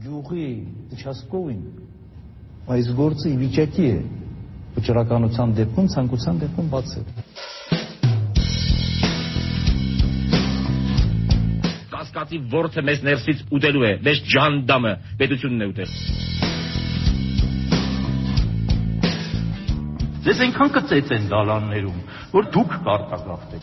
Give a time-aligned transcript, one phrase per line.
[0.00, 0.44] գյուղի
[0.96, 1.60] участковին
[2.72, 3.96] այս գործը ի վիճակի է
[4.76, 7.04] վճռականության դեպքում ցանկության դեպքում բացել
[11.92, 16.39] կասկածի ворթը մեզ ներսից ուտելու է մեզ ջանդամը պետությունն է ուտել
[20.20, 22.00] Ձեզ այնքան կծեց են դալաններում,
[22.34, 23.62] որ դուք կարտագաղթեք։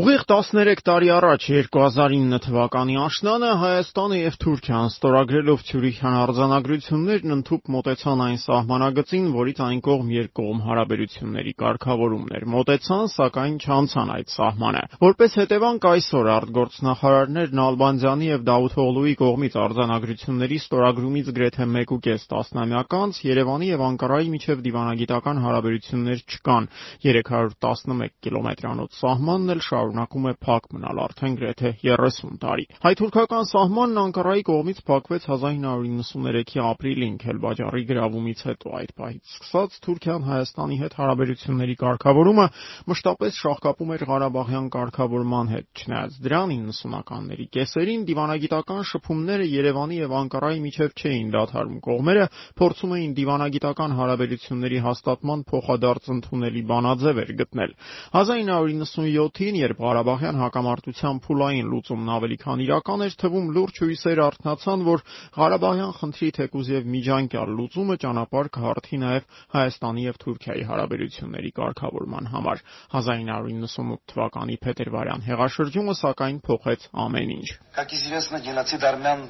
[0.00, 8.24] Ուղիղ 13 տարի առաջ 2009 թվականի աշնանը Հայաստանը եւ Թուրքիան ստորագրելով Ցյուրիխյան արձանագրություններն ընդཐུպ մոտեցան
[8.26, 15.38] այն սահմանագծին, որից այն կողմ երկկողմ հարաբերությունների կարգավորումն էր։ Մոտեցան, սակայն չանցան այդ սահմանը։ Որպես
[15.40, 23.82] հետևանք այսօր արտգործնախարարներն Ալբանդյանի եւ Դավութօղլուի կողմից արձանագրությունների ստորագրումից գրեթե 1.5 տասնամյակ անց Երևանի եւ
[23.86, 26.68] Անկարայի միջև դիվանագիտական հարաբերություններ չկան։
[27.04, 34.44] 311 կիլոմետրանոց սահմանն էլ շարունակում է փակ մնալ արդեն գրեթե 30 տարի։ Հայ-թուրքական սահմանն Անկարայի
[34.50, 42.46] կողմից փակվեց 1993-ի ապրիլին Քելբաջարի գրավումից հետո։ Այդ պահից սկսած Թուրքիան Հայաստանի հետ հարաբերությունների կարգավորումը
[42.90, 50.60] մշտապես շահկապում էր Ղարաբաղյան կարգավորման հետ։ Չնայած դրան 90-ականների կեսերին դիվանագիտական շփումները Երևանի եւ Անկարայի
[50.66, 52.26] միջև չէին դադարում։ Կողմերը
[52.60, 57.71] փորձում էին դիվանագիտական հարաբերությունների հաստատման փոխադարձ ընդունելի բանաձև էր գտնել։
[58.19, 65.05] 1997-ին, երբ Ղարաբաղյան հակամարտության փուլային լուծումն ավելի քան իրական էր թվում, լուրջ հույսեր արթնացան, որ
[65.39, 72.63] Ղարաբաղյան խնդրի թեկուզ եւ միջանկյալ լուծումը ճանապարհ կհարթի նաեւ Հայաստանի եւ Թուրքիայի հարաբերությունների կարգավորման համար։
[72.99, 79.27] 1998 թվականի փետրվարյան հեղաշրջումը սակայն փոխեց ամեն ինչ։ Как известно, геноцид армян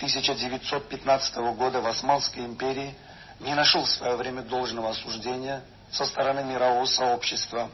[0.00, 2.94] 1915 года в Османской империи
[3.39, 7.69] не нашел в свое время должного осуждения со стороны мирового сообщества,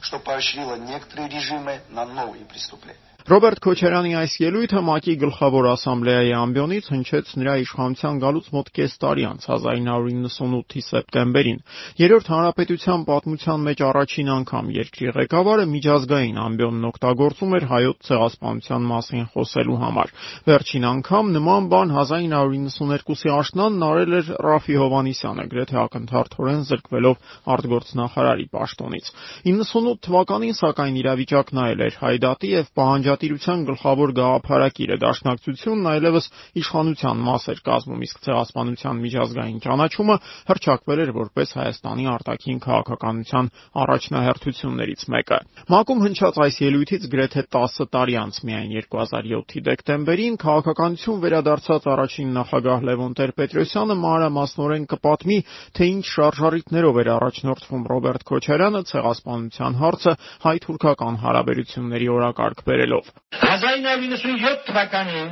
[0.00, 2.98] что поощрило некоторые режимы на новые преступления.
[3.28, 9.24] Ռոբերտ Քոչարյանի այս ելույթը ՄԱԿ-ի գլխավոր ասամբլեայի ամբիոնից հնչեց նրա իշխանության գալուց մոտ կես տարի
[9.28, 11.58] անց 1998-ի սեպտեմբերին։
[12.00, 19.28] Երրորդ հանրապետության պատմության մեջ առաջին անգամ երկրի ղեկավարը միջազգային ամբիոնն օգտագործում էր հայոց ցեղասպանության մասին
[19.36, 20.08] խոսելու համար։
[20.48, 27.16] Վերջին անգամ նման բան 1992-ի աշնանն արել էր Ռաֆի Հովանիսյանը, գրեթե ակնթարթորեն զրկվելով
[27.50, 29.12] արտգործնախարարի պաշտոնից։
[29.50, 36.26] 98 թվականին սակայն իրավիճակն այլ էր։ Հայդատի եւ պահանջ Անջատիրության գլխավոր գաղափարակիրը դաշնակցությունն այլևս
[36.60, 40.16] իշխանության մաս էր կազմում, իսկ ցեղասպանության միջազգային ճանաչումը
[40.50, 43.50] հռչակվել էր որպես Հայաստանի արտաքին քաղաքականության
[43.82, 45.38] առաջնահերթություններից մեկը։
[45.74, 52.78] ՄԱԿ-ում հնչած այս ելույթից գրեթե 10 տարի անց միայն 2007-ի դեկտեմբերին քաղաքականություն վերադարձած առաջին նախագահ
[52.90, 55.38] Լևոն Տեր-Պետրոսյանը մանրամասնորեն կպատմի,
[55.74, 60.12] թե ինչ շարժառիթներով էր առաջնորդվում Ռոբերտ Քոչարյանը ցեղասպանության հարցը
[60.46, 63.06] հայ-թուրքական հարաբերությունների օրակարգ բերելով տալով։
[63.40, 65.30] 1997 թվականին,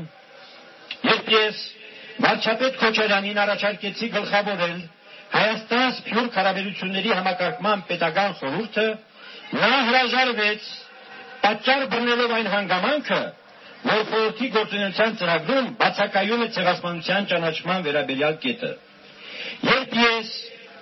[1.08, 1.62] երբ ես
[2.24, 4.78] վարչապետ Քոչարյանին առաջարկեցի գլխավորել
[5.28, 8.86] Հայաստան Սփյուռք հարաբերությունների համակարգման պետական խորհուրդը,
[9.60, 10.68] նա հրաժարվեց
[11.42, 13.20] պատճառ բռնելով այն հանգամանքը,
[13.88, 18.72] որ խորհրդի գործունեության ծրագրում բացակայում է ցեղասպանության ճանաչման վերաբերյալ կետը։
[19.68, 20.32] Երբ ես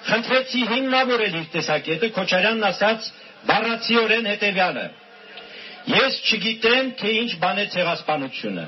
[0.06, 3.10] խնդրեցի հիմնավորել իր տեսակետը, Քոչարյանն ասաց
[3.50, 4.86] բառացիորեն հետևյալը.
[5.86, 8.64] Ես չգիտեմ, թե ինչ բան է ցեղասպանությունը։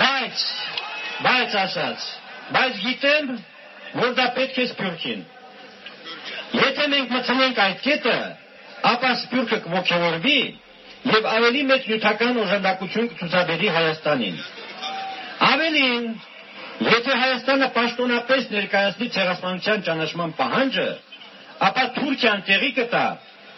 [0.00, 0.44] Բայց,
[1.26, 2.06] բայց ասած,
[2.56, 3.34] բայց գիտեմ,
[4.00, 5.24] որ դա պետք է սփյուռքին։
[6.56, 8.16] Եթե մենք մտցնենք այդ կետը,
[8.92, 10.40] ապա սփյուռքը կողքավորվի
[11.12, 14.38] եւ ավելի մեծ նյութական օժանդակություն կցուցաբերի Հայաստանին։
[15.46, 16.06] Ավելին,
[16.86, 20.88] եթե Հայաստանը պաշտոնապես ներկայացնի ցեղասպանության ճանաչման պահանջը,
[21.66, 23.04] ապա Թուրքիան տեղի կտա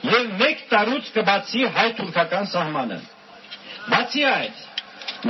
[0.08, 2.98] եւ մեկ տարուց կբացի հայ-թուրքական սահմանը։
[3.88, 4.60] Բացի այդ,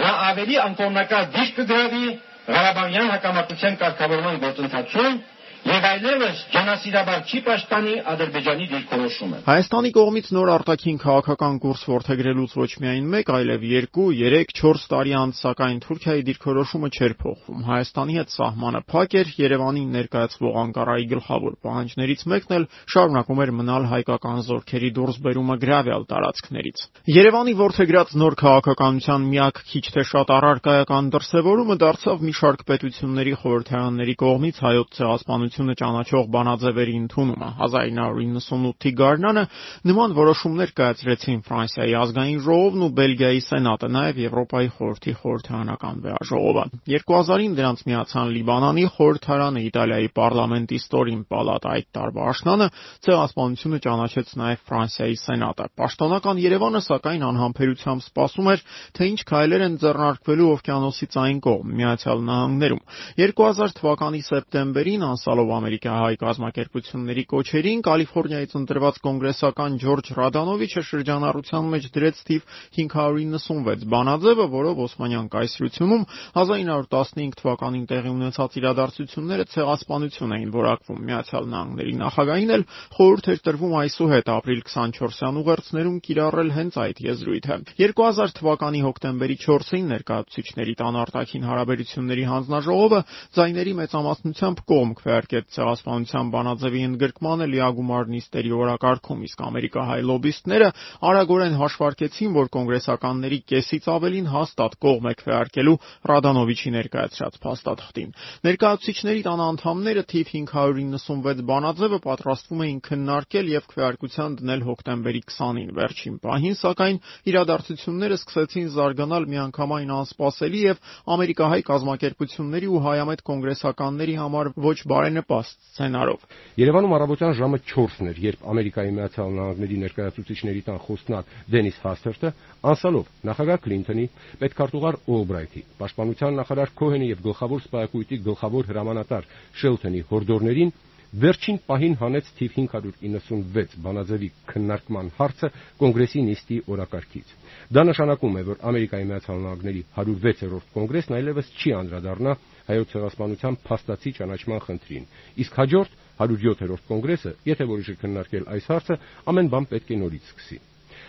[0.03, 2.09] նա ավելի անկողմնակալ դիշտ կգրավի
[2.49, 5.17] Ղարաբաղյան հակամարտության կարգավորման գործընթացում
[5.67, 12.71] եւ այլևս ջանասիրաբար չի պաշտպանի Ադրբեջանի դիրքորոշումը։ Հայաստանի կողմից նոր արտաքին քաղաքական կուրս ворթեգրելուց ոչ
[12.83, 18.35] միայն 1, այլև 2, 3, 4 տարի անց սակայն Թուրքիայի դիրքորոշումը չէր փոխվում։ Հայաստանի հետ
[18.39, 22.65] սահմանը փակ էր, Երևանի ներկայացվող Անկարայի գլխավոր պահանջներից մեկն էլ
[22.95, 26.79] շարունակում էր մնալ հայկական զորքերի դուրսբերումը գրավյալ տարածքներից։
[27.19, 34.15] Երևանի ворթեգրած նոր քաղաքականության միակ քիչ թե շատ առարկայական դրսևորումը դարձավ մի շարք պետությունների խորհրդարանների
[34.23, 39.43] կողմից հայոց ցեղասպանության ասպանությունը ճանաչող բանաձևերի ընդունումը 1998-ի գարնանը
[39.91, 47.57] նման որոշումներ կայացրեցին Ֆրանսիայի ազգային ժողովն ու Բելգիայի սենատը, նաև Եվրոպայի խորհրդի խորհրդարանական վեաժողովը։ 2000-ին
[47.59, 52.69] դրանց միացան Լիբանանի խորհրդարանը, Իտալիայի պարլամենտի ստորին պալատը այդ տարվա աշնանը
[53.09, 58.65] ցեղասպանությունը ճանաչեց նաև Ֆրանսիայի սենատը։ Պաշտոնական Երևանը սակայն անհամբերությամբ սպասում էր,
[58.99, 62.83] թե ինչ քայլեր են ձեռնարկվելու օվկիանոսից այն կողմ Միացյալ Նահանգներում։
[63.19, 65.05] 2000 թվականի սեպտեմբերին
[65.39, 72.43] անսալով ամերիկահայ կազմակերպությունների կոչերին Կալիֆոռնիայից ընտրված կոնգրեսական Ջորջ Ռադանովիչը շրջանառության մեջ դրեց թիվ
[72.79, 76.03] 596 բանաձևը, որով Օսմանյան կայսրությունում
[76.43, 82.65] 1915 թվականին տեղի ունեցած իրադարձությունները ցեղասպանություն էին որակվում։ Միացյալ Նահանգների նախագահին էլ
[82.99, 89.89] խորհուրդ էր տրվում այսուհետ ապրիլ 24-յան ուղերձներում կիրառել հենց այդ եզրույթը։ 2000 թվականի հոկտեմբերի 4-ին
[89.93, 93.01] ներկայացուցիչների տան արտաքին հարաբերությունների հանձնաժողովը
[93.39, 94.93] ձայների մեծամասնությամբ կողմ
[95.29, 100.69] քվեարկեց ցեղասպանության բանաձևի ընդգրկմանը լիագումար նիստերի օրակարգում, իսկ ամերիկահայ լոբիստները
[101.09, 105.77] արագորեն հաշվարկեցին, որ կոնգրեսականների կեսից ավելին հաստատ կողմ է քվեարկելու
[106.09, 108.11] Ռադանովիչի ներկայացրած փաստաթղթին։
[108.49, 116.17] Ներկայացուցիչների տան անդամները թիվ 596 բանաձևը պատրաստվում էին քննարկել եւ քվեարկության դնել հոկտեմբերի 20-ին։ Վերջին
[116.25, 120.83] պահին, սակայն, իրադարձությունները սկսեցին զարգանալ միանգամայն անսպասելի եւ
[121.19, 124.79] ամերիկահայ կազմակերպությունների ու հայամետ կոնգրեսականների համար ոչ
[125.19, 126.25] բարենպաստ սցենարով։
[126.59, 132.33] Երևանում առավոտյան ժամը 4-ն էր, երբ Ամերիկայի Միացյալ Նահանգների ներկայացուցիչների տան խոսնակ Դենիս Հասթերտը
[132.73, 134.07] անսալով նախագահ Քլինթոնի,
[134.43, 140.77] պետքարտուղար Օլբրայթի, պաշտպանության նախարար Քոհենի եւ գլխավոր սպայակույտի գլխավոր հրամանատար Շելթոնի հորդորներին
[141.09, 145.49] վերջին պահին հանեց թիվ 596 բանաձևի քննարկման հարցը
[145.81, 147.31] կոնգրեսի նիստի օրակարգից։
[147.73, 152.35] Դա նշանակում է, որ Ամերիկայի Միացյալ Նահանգների 106-րդ կոնգրեսն այլևս չի անդրադառնա
[152.69, 155.07] հայոց ցեղասպանության փաստացի ճանաչման խնդրին։
[155.45, 158.99] Իսկ հաջորդ 107-րդ կոնգրեսը, եթե որոշի քննարկել այս հարցը,
[159.33, 160.59] ամեն բան պետք է նորից սկսի։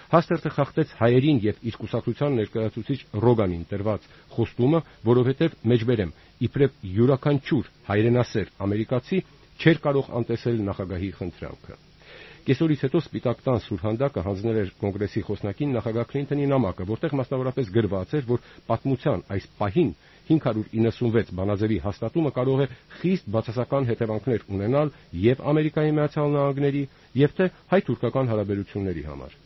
[0.10, 4.80] Հաստերտը խախտեց հայերին եւ իր կուսակցության ներկայացուցիչ Ռոգանին տրված խոստումը,
[5.10, 6.14] որովհետեւ մեջբերեմ
[6.50, 9.22] իբրև յուրաքանչյուր հայրենասեր ամերիկացի
[9.60, 11.78] չէր կարող անտեսել նախագահի խնդրանքը։
[12.50, 18.14] Կեսօրից հետո Սպիտակ տան սուրհանդակը հանձնել էր կոնգրեսի խոսնակին նախագահ Քլինթոնի նամակը, որտեղ մասնավորապես գրված
[18.18, 19.92] էր, որ պատմության այս պահին
[20.30, 22.70] 596 բանաձևի հաստատումը կարող է
[23.02, 24.94] խիստ բացասական հետևանքներ ունենալ
[25.26, 26.84] եւ Ամերիկայի Միացյալ Նահանգների
[27.26, 29.38] եւ թե հայ-թուրքական հարաբերությունների համար։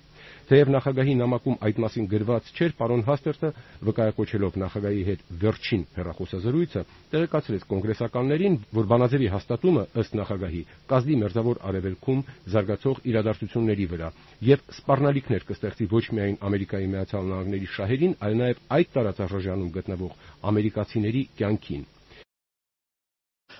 [0.43, 3.49] Թեև նախագահի նամակում այդ մասին գրված չէր, պարոն Հաստերտը
[3.87, 12.23] վկայակոչելով նախագահի հետ վերջին հերախոսազրույցը, տեղեկացրեց կոնգրեսականներին, որ բանաձևի հաստատումը ըստ նախագահի կազդի մերձավոր արևելքում
[12.55, 14.11] զարգացող իրադարձությունների վրա
[14.51, 20.17] եւ սպառնալիքներ կստեղծի ոչ միայն Ամերիկայի Միացյալ Նահանգների շահերին, այլ նաեւ այդ տարածաշրջանում գտնվող
[20.51, 21.85] ամերիկացիների կյանքին։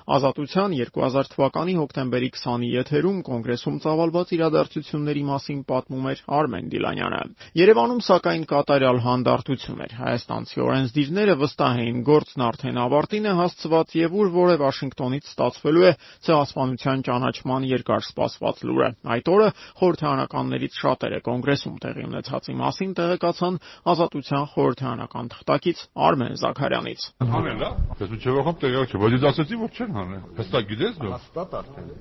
[0.03, 7.21] Ազատության 2000 թվականի հոկտեմբերի 20-ի եթերում կոնգրեսում ծավալված իրադարձությունների մասին պատմում էր Արմեն Դիլանյանը։
[7.59, 14.17] Երևանում սակայն կատարյալ հանդարտություն էր։ Հայաստանցի օրենսդիրները վստահ էին գործն արդեն ավարտին է հասցված եւ
[14.19, 15.93] ուր որ է Վաշինգտոնից ստացվելու է
[16.27, 19.47] ցեղասպանության ճանաչման երկար սպասված լուրը։ Այդ օրը
[19.79, 23.59] խորհրդարանականներից շատերը կոնգրեսում տեղի ունեցածի մասին տեղեկացան
[23.93, 27.69] Ազատության խորհրդարանական թղթակից Արմեն Զաքարյանից։ Հանելա,
[28.03, 31.55] ես չէ ոքամ տեղյակ չէ, բայց ես ասացի որ չեն հանել։ Հստակ գիտես դու։ Հստակ
[31.59, 31.93] արդեն։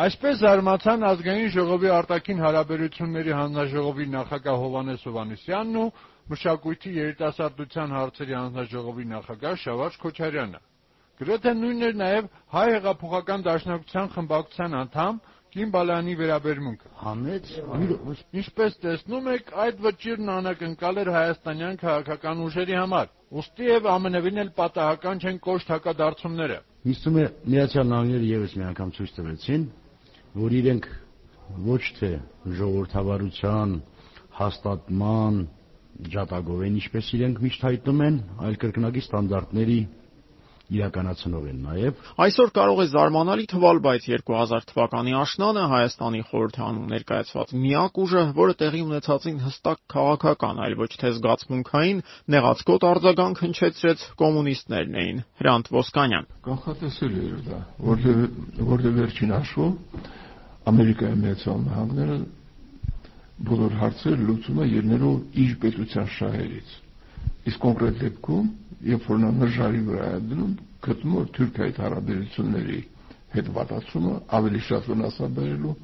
[0.00, 5.86] Այսպես զարմացան ազգային ժողովի արտաքին հարաբերությունների հանձնաժողովի նախագահ Հովանես Հովանեսյանն ու
[6.30, 10.60] մշակույթի երիտասարդության հարցերի հանձնաժողովի նախագահ Շավարժ Քոչարյանը։
[11.20, 15.20] Գրեթե նույնն էր նաև հայ հեղափոխական դաշնակցության խմբակցության անդամ
[15.50, 17.48] Կին Բալանի վերաբերմունքը։ Համեց,
[18.40, 23.10] ինչպես տեսնում եք, այդ վճիրն անակնկալ էր հայաստանյան քաղաքական ուժերի համար։
[23.40, 27.22] Ոստի եւ ամենևին էլ պատահական չեն կոշտ հակադարձումները։ Թվում է
[27.52, 29.64] Միացյալ Նահանգները եւս մի անգամ ցույց տվեցին,
[30.40, 30.86] որ իրենք
[31.66, 32.08] ոչ թե
[32.60, 33.74] ժողովրդավարության
[34.38, 35.36] հաստատման
[36.14, 38.16] ջատագով են, ինչպես իրենք միշտ հայտնում են,
[38.48, 39.76] այլ կրկնակի ստանդարտների
[40.70, 47.54] իրականացնող են նաև։ Այսօր կարող է զարմանալի թվալ, բայց 2000 թվականի աշնանը Հայաստանի խորհրդանում ներկայացված
[47.64, 52.02] միակ ուժը, որը տեղի ունեցածին հստակ քաղաքական, այլ ոչ թե զգացմունքային
[52.34, 57.60] նեղացկոտ արձագանք հնչեցրեց կոմունիստներն էին։ Հրանտ Ոսկանյան։ Կանխատեսելի էր դա,
[57.90, 58.20] որտեղ
[58.70, 59.72] որտեղ վերջին հաշվով
[60.70, 62.16] Ամերիկայի Միացյալ Նահանգները
[63.48, 66.74] բոլոր հարցերը լուծում է ելնելով իր պետության շահերից։
[67.48, 68.48] Իսկ կոնկրետ դեպքում
[68.90, 70.52] երբ որ նա նժարի վրա է դնում,
[70.86, 72.78] գտնում որ Թուրքիայի հարաբերությունների
[73.34, 75.74] հետ վատացումը ավելի շատ վնասաբերելու,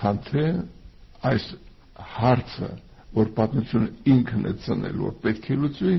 [0.00, 0.44] քան թե
[1.30, 1.46] այս
[2.14, 2.70] հարցը
[3.14, 5.94] որ պատմությունը ինքն է ծնել, որ պետք է լուծվի,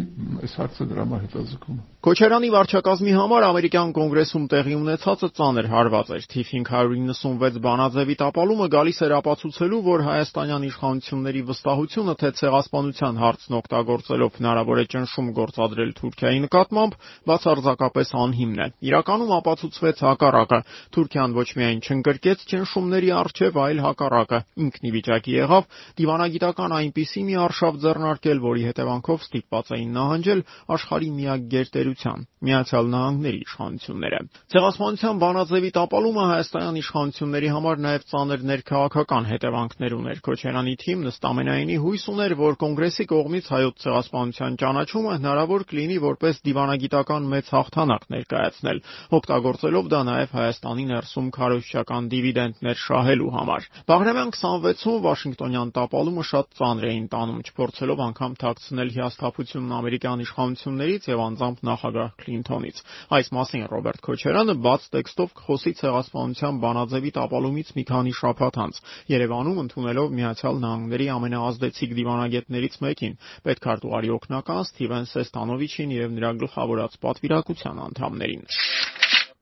[0.45, 6.09] այս հարցը դրա համար հետազոտում է։ Քոչարյանի վարչակազմի համար ամերիկյան կոնգրեսում տեղի ունեցածը ծանր հարված
[6.13, 13.57] էր։ Թիվ 596 բանաձևի տապալումը գալիս էր ապացուցելու, որ հայաստանյան իշխանությունների վստահությունը, թե ցեղասպանության հարցն
[13.57, 16.93] օգտագործելով հնարավոր է ճնշում գործադրել Թուրքիայի նկատմամբ,
[17.25, 20.61] բացարձակապես անհիմն է։ Իրականում ապացուցվեց հակառակը։
[20.93, 25.67] Թուրքիան ոչ միայն չընկրկեց ճնշումների արժև, այլ հակառակը։ Ինքն ի վիճակի եղավ
[26.05, 30.45] դիվանագիտական այնպիսի մի արշավ ձեռնարկել, որի հետևանքով ստիպված էին նահանջել
[30.75, 31.49] աշխարհի միակ
[31.95, 34.19] գերտերության՝ Միացյալ Նահանգների իշխանությունները։
[34.53, 41.77] Ցեղասպանության բանաձևի տապալումը հայաստանյան իշխանությունների համար նաև ծանր ներքաղաքական հետևանքներ ուներ։ Քոչարյանի թիմն ըստ ամենայնի
[41.85, 48.77] հույս ուներ, որ կոնգրեսի կողմից հայոց ցեղասպանության ճանաչումը հնարավոր կլինի որպես դիվանագիտական մեծ հաղթանակ ներկայացնել,
[49.15, 56.87] օգտագործելով դա նաև Հայաստանի ներսում քարոզչական դիվիդենտներ շահելու համար։ Բաղրամյան 26-ում Վաշինգտոնյան տապալումը շատ ծանր
[56.91, 62.77] էին տանում, չփորձելով անգամ թաքցնել հիասթափությունն ամերիկյան իշխանություններից եւ անձամբ նախագահ Քլինթոնից։
[63.15, 68.79] Այս մասին Ռոբերտ Քոչարյանը բաց տեքստով կխոսի ցեղասպանության բանաձևի տապալումից մի քանի շաբաթ անց
[69.11, 73.17] Երևանում ընդունելով Միացյալ Նահանգների ամենաազդեցիկ դիվանագետներից մեկին,
[73.49, 78.47] պետքարտուղարի օգնական Սթիվեն Սեստանովիչին եւ նրա գլխավորած պատվիրակության անդամներին։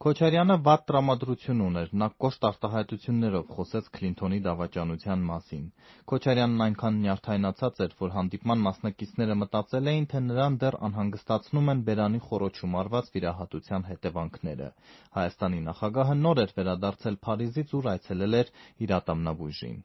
[0.03, 5.61] Քոչարյանը վատ տրամադրություն ուներ, նա կոշտ արտահայտություններով խոսեց Քլինթոնի դավաճանության մասին։
[6.11, 12.21] Քոչարյանն այնքան նյարդայնացած էր, որ հանդիպման մասնակիցները մտածել էին, թե նրան դեռ անհանգստացնում են բերանի
[12.27, 14.69] խոռոչում արված վիրահատության հետևանքները։
[15.23, 19.79] Հայաստանի նախագահը նոր էր վերադարձել Փարիզից, ուր այցելել էր իր ատամնաբույժին։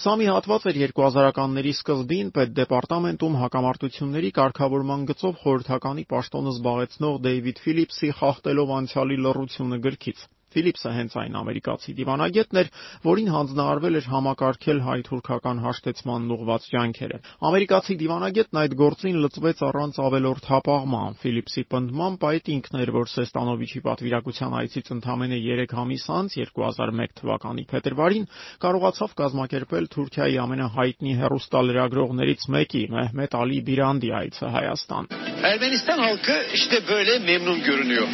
[0.00, 8.12] Սա մի հատված էր 2000-ականների սկզբին Պետդեպարտամենտում հակամարտությունների կարգավորման գծով խորհրդականի պաշտոնը զբաղեցնող Դեյվիդ Ֆիլիպսի
[8.20, 12.70] «Խախտելով անցյալի լռությունը» գրքից։ Ֆիլիպսը հենց այն ամերիկացի դիվանագետն էր,
[13.06, 17.18] որին հանձնարարվել էր համակարգել հայ-թուրքական հաշտեցմանն ուղղված ջանքերը։
[17.50, 23.80] Ամերիկացի դիվանագետն այդ գործին լծվեց առանց ավելորդ հապաղման։ Ֆիլիպսի պնդմամբ այդ ինքն էր, որ Սեստանովիչի
[23.86, 28.28] պատվիրակության այցից ընդամենը 3 ամիս անց 2001 թվականի փետրվարին
[28.64, 35.10] կարողացավ կազմակերպել Թուրքիայի ամենահայտնի հեռուստալրագրողներից մեկի Մեհմետ Ալի Բիրանդի այցը Հայաստան։
[35.50, 38.08] Ermenistan halkı işte böyle memnun görünüyor.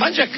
[0.00, 0.28] Ancak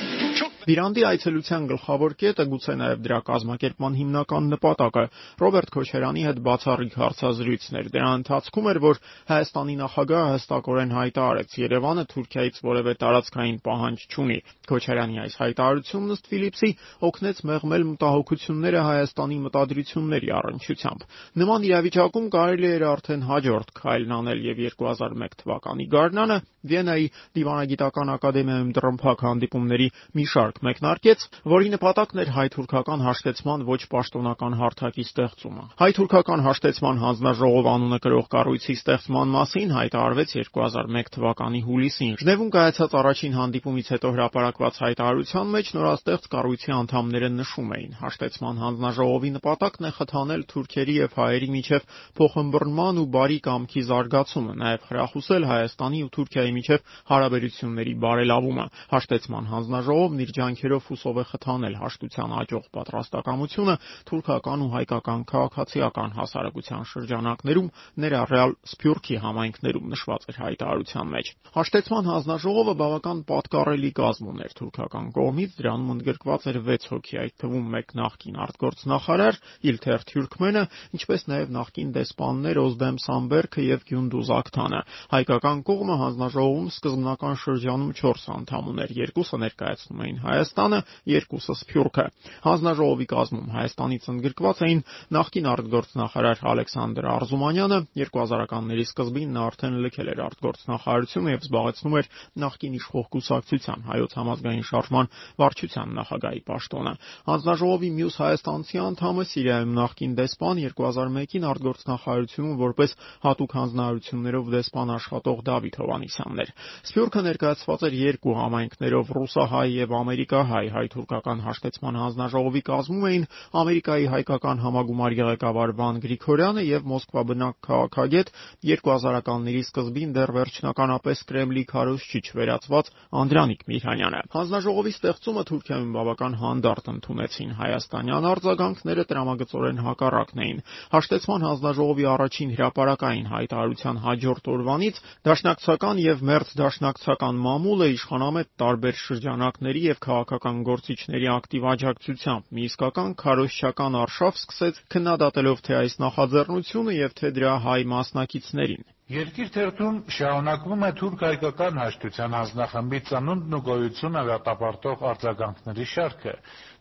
[0.69, 5.05] çok Բիրանդի այցելության գլխավոր կետը, գուցե նաև դրա կազմակերպման հիմնական նպատակը
[5.41, 9.01] Ռոբերտ Քոչարյանի հետ բացառիկ հարցազրույցն էր։ Դրա ընթացքում էր, որ
[9.33, 11.57] Հայաստանի նախագահը հստակորեն հայտարարեց.
[11.65, 16.71] Երևանը Թուրքիայից որևէ տարածքային պահանջ չունի։ Քոչարյանի այս հայտարարությունն ըստ Ֆիլիպսի
[17.09, 21.09] օգնեց մեղմել մտահոգությունները Հայաստանի մտադրությունների առնչությամբ։
[21.39, 27.07] Նման իրավիճակում կարելի էր արդեն հաջորդ քայլն անել եւ 2001 թվականի գարնանը Վիեննայի
[27.39, 29.87] դիվանագիտական ակադեմիայում դրամփակ հանդիպումների
[30.19, 37.69] մի շարք մեկնարկեց, որի նպատակն էր հայ-թուրքական հաշտեցման ոչ պաշտոնական հարթակի ստեղծումը։ Հայ-թուրքական հաշտեցման հանձնաժողով
[37.73, 44.81] անունը կրող կառույցի ստեղծման մասին հայտարարվեց 2001 թվականի հուլիսին։ Ժնևում կայացած առաջին հանդիպումից հետո հրապարակված
[44.89, 47.93] հայտարարության մեջ նորաստեղծ կառույցի անդամները նշում էին.
[48.03, 51.89] հաշտեցման հանձնաժողովի նպատակն է խթանել թուրքերի եւ հայերի միջև
[52.19, 60.23] փոխըմբռնման ու բարի կամքի զարգացումը, նաեւ խրախուսել Հայաստանի ու Թուրքիայի միջև հարաբերությունների բարելավումը։ Հաշտեցման հանձնաժողովն
[60.25, 63.75] իր ջանքերով հուսով է խթանել հաշտության աճող պատրաստակամությունը
[64.09, 67.69] թուրքական ու հայկական քաղաքացիական հասարակության շրջանակներում,
[68.05, 71.27] ներառյալ Սփյուռքի համայնքներում նշված էր հայտարարության մեջ։
[71.59, 77.69] Հաշտեցման հանձնաժողովը բավական պատկառելի կազմ ուներ թուրքական կողմից, դրանում ընդգրկված էր 6 հոգի, այդ թվում
[77.77, 80.65] մեկ նախկին արտգործնախարար Իլթեր Թյուրքմենը,
[80.99, 84.81] ինչպես նաև նախկին դեսպաններ Օզդեմ Սամբերգը եւ Գյունդուզ Ակթանը։
[85.13, 92.05] Հայկական կողմը հանձնաժողովում սկզբնական շրջանում 4 անդամ ուներ, երկուսը ներկայացնում էին Հայաստանը, երկուսը Սփյուռքը։
[92.45, 94.81] Հանձնաժողովի կազմում Հայաստանից ընդգրկված էին
[95.19, 102.11] նախկին արտգործնախարար Ալեքսանդր Արզումանյանը, 2000-ականների սկզբին նա արդեն լքել էր արտգործնախարարությունը եւ զբաղեցնում էր
[102.45, 106.93] նախկին իշխող կուսակցության հայոց համազգային շարժման վարչության նախագահի պաշտոնը։
[107.29, 112.95] Հանձնաժողովի մյուս հայաստանցի անդամը Սիրիայում նախկին դեսպան 2001-ին արտգործնախարարությունում որպես
[113.25, 116.53] հատուկ հանձնարարություններով դեսպան աշխատող Դավիթ Հովանիսյանն էր։
[116.89, 123.25] Սփյուռքը ներկայացված էր երկու համայնքներով՝ ռուսահայ եւ ամերիկահայ հայ-թուրքական հաշտեցման հանձնաժողովի կազմում էին
[123.61, 128.33] Ամերիկայի հայկական համագումար ղեկավար Վան Գրիգորյանը եւ Մոսկվա բնակ քաղաքագետ
[128.67, 132.91] 2000-ականների սկզբին դեռ վերջնականապես Կրեմլի քարոզչիչ վերածված
[133.23, 140.63] Անդրանիկ Միհանյանը։ Հանձնաժողովի ստեղծումը Թուրքիայում բավական հանդարտ ընդունեցին հայաստանյան արձագանքները տրամագծորեն հակառակն էին։
[140.99, 149.83] Հաշտեցման հանձնաժողովի առաջին հրապարակային հայտարարության հաջորդ օրվանից դաշնակցական եւ մերձ դաշնակցական մամուլը իշխանամետ տարբեր շրջանակների
[149.89, 157.19] եւ քաղաքական գործիչների ակտիվ աջակցությամբ մի իսկական քարոզչական արշավ սկսեց քննադատելով թե այս նախաձեռնությունը եւ
[157.23, 165.05] թե դրա հայ մասնակիցներին։ Երկիր թերթում շարունակվում է թուրք-հայկական հաշտության հանձնախմբի ծնունդն ու գոյությունը դատապարտող
[165.11, 166.35] արձագանքների շարքը։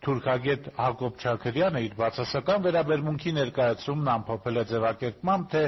[0.08, 5.64] Թուրքագետ Հակոբ Չաքրյանը իր բացասական վերաբերմունքի ներկայացումն ամփոփել է ձևակերպմամբ, թե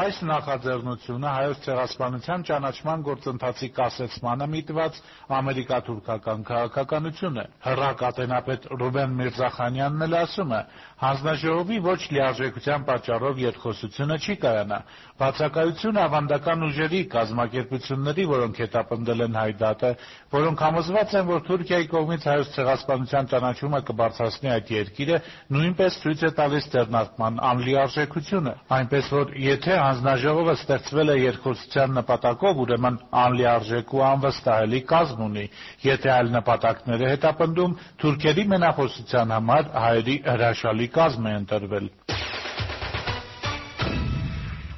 [0.00, 5.00] այս նախաձեռնությունը Հայոց ցեղասպանության ճանաչման գործընթացի կասեցմանը միտված
[5.40, 10.62] ամերիկա-թուրքական քաղաքականություն է։ Հռակ ատենապետ Ռուբեն Միրզախանյանն էլ ասում է.
[11.00, 14.78] Հանձնաժողովի ոչ լիարժեքության պատճառով երկխոսությունը չի կայանա։
[15.20, 19.90] Բացակայությունը ավանդական ուժերի, կազմակերպությունների, որոնք հետապնդել են հայ դատը,
[20.34, 25.18] որոնք համոզված են, որ Թուրքիայի կողմից Հայոց ցեղասպանության ճանաչումը կբարձրացնի այդ երկիրը,
[25.56, 33.00] նույնպես ցույց է տալիս ձեռնարկման անլիարժեքությունը։ Այնպես որ եթե հանձնաժողովը ստեղծվել է երկխոսության նպատակով, ուրեմն
[33.24, 35.46] անլիարժեք ու անվստահելի կազմ ունի։
[35.90, 41.90] Եթե այլ նպատակներ է հետապնդում, թուրքերի մենախոսության համար հայերի հրաշալի կազմ է ընտրվել։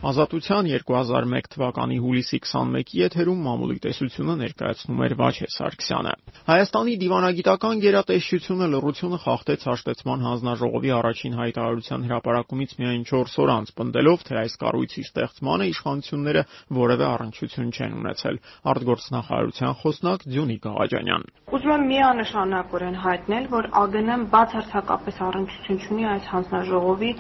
[0.03, 6.15] Ազատության 2001 թվականի հուլիսի 21-ի եթերում մամուլի տեսությունը ներկայացնում էր Վաչե Սարգսյանը։
[6.49, 14.19] Հայաստանի դիվանագիտական գերատեսչությունը լռությունը խախտեց հաշտեցման հանձնաժողովի առաջին հայտարարության հրապարակումից միայն 4 օր անց, պնդելով,
[14.27, 16.43] թե այս կառույցի ստեղծմանը իշխանությունները
[16.83, 18.43] որևէ առնչություն չեն ունեցել։
[18.75, 27.11] Արտգործնախարարության խոսնակ Ձյունիկ Աղաջանյան։ Ուզում եմ միանշանակորեն հայտնել, որ ԱԳՆ-ն բացարձակապես առնչություն չունի այս հանձնաժողովի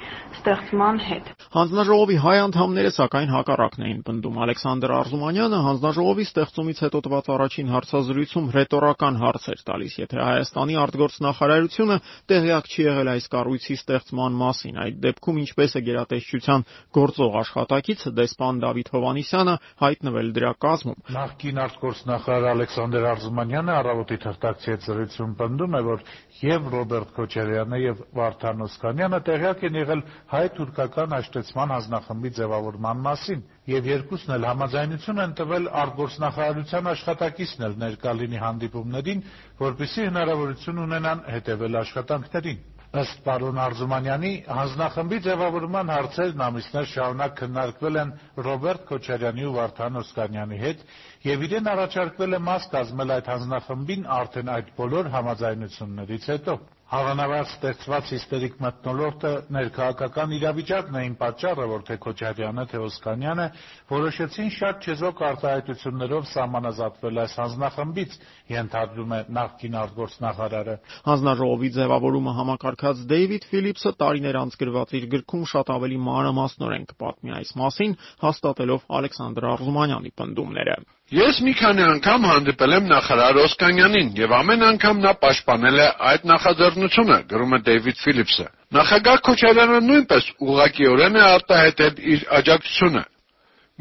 [0.41, 7.01] ստեղծման հետ։ Հանձնաժողովի հայ անդամ անդամները սակայն հակառակն էին պնդում։ Ալեքսանդր Արզումանյանը հանձնաժողովի ստեղծումից հետո
[7.05, 11.97] տված առաջին հարցազրույցում ռետորական հարց էր տալիս, եթե Հայաստանի արտգործնախարարությունը
[12.33, 16.65] տեղյակ չի եղել այս կառույցի ստեղծման մասին, այդ դեպքում ինչպես է գերատեսչության
[16.97, 24.87] գործող աշխատակիցը դեսպան Դավիթ Հովանիսյանը հայտնվել դրա կազմում։ Նախկին արտգործնախարար Ալեքսանդր Արզումանյանը առավոտի թղթակցի հետ
[24.89, 26.05] զրույցում պնդում է, որ
[26.43, 30.03] եւ Ռոբերտ Քոչարյանը եւ Վարդան Օսկանյանը տեղյակ են եղել
[30.33, 33.41] հայ-թուրքական հաշտեցման հանձնախմբի ձևավորման կառավարման մասին,
[33.71, 39.25] եւ երկուսն էլ համաձայնություն են տվել արտգործնախարարության աշխատակիցն էլ ներկա լինի հանդիպումներին,
[39.63, 42.61] որպեսզի հնարավորություն ունենան հետեւել աշխատանքներին։
[43.03, 48.11] Ըստ պարոն Արզումանյանի, հանձնախմբի ձևավորման հարցերն ամիսներ շարունակ քննարկվել են
[48.47, 50.85] Ռոբերտ Քոչարյանի ու Վարդան Օսկանյանի հետ
[51.33, 56.59] եւ իրեն առաջարկվել է մաս կազմել այդ հանձնախմբին արդեն այդ բոլոր համաձայնություններից հետո։
[56.93, 63.47] Հավանաբար ստեղծված հիստերիկ մթնոլորտը ներքաղաքական իրավիճակն էին պատճառը, որ թե Քոչարյանը, թե Օսկանյանը
[63.93, 68.19] որոշեցին շատ չեզոք արտահայտություններով սահմանազատվել այս հանձնախմբից,
[68.53, 70.77] ենթադրում է նախկին արտգործնախարարը։
[71.09, 77.53] Հանձնաժողովի ձևավորումը համակարգած Դեյվիդ Ֆիլիպսը տարիներ անց գրված իր գրքում շատ ավելի մանրամասնորեն կպատմի այս
[77.63, 80.77] մասին, հաստատելով Ալեքսանդր Արզումանյանի պնդումները։
[81.13, 86.23] Ես մի քանի անգամ հանդիպել եմ նախարար Օսկանյանին եւ ամեն անգամ նա պաշտպանել է այդ
[86.31, 88.47] նախաձեռնությունը, գրում է Դեյվիդ Ֆիլիպսը։
[88.79, 93.03] Նախագահ Քոչարյանը նույնպես ուղղակիորեն է արտահայտել իր աջակցությունը։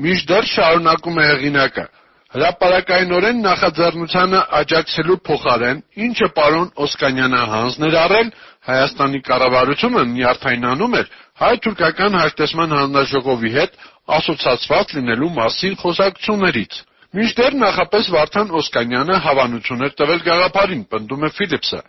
[0.02, 1.86] Միշտեր շարունակում է հեղինակը.
[2.32, 8.30] Հրապարակայնորեն նախաձեռնությանը աջակցելու փոխարեն, ինչը պարոն Օսկանյանը հանձներ առել,
[8.72, 11.10] Հայաստանի կառավարությունը նյարդայնանում էր
[11.42, 13.76] հայ-թուրքական հաշտեցման հանձնաժողովի հետ
[14.22, 16.78] ասոցացված լինելու մասին խոսակցություններից։
[17.20, 21.80] Մինչդեռ նախապես Վարդան Օսկանյանը հավանություն էր տվել գաղափարին, պնդում է Ֆիլիպսը։